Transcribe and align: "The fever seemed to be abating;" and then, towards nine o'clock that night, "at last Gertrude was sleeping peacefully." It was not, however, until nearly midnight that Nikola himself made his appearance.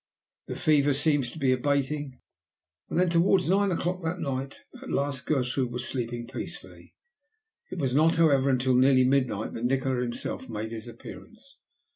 "The 0.47 0.55
fever 0.55 0.95
seemed 0.95 1.25
to 1.25 1.37
be 1.37 1.51
abating;" 1.51 2.19
and 2.89 2.99
then, 2.99 3.09
towards 3.11 3.47
nine 3.47 3.69
o'clock 3.71 4.01
that 4.01 4.19
night, 4.19 4.61
"at 4.81 4.89
last 4.89 5.27
Gertrude 5.27 5.71
was 5.71 5.85
sleeping 5.87 6.25
peacefully." 6.25 6.95
It 7.69 7.77
was 7.77 7.93
not, 7.93 8.15
however, 8.15 8.49
until 8.49 8.73
nearly 8.73 9.03
midnight 9.05 9.53
that 9.53 9.65
Nikola 9.65 10.01
himself 10.01 10.49
made 10.49 10.71
his 10.71 10.87
appearance. 10.87 11.57